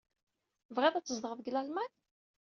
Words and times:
Tebɣiḍ 0.67 0.93
ad 0.95 1.05
tzedɣeḍ 1.05 1.39
deg 1.41 1.51
Lalman? 1.53 1.91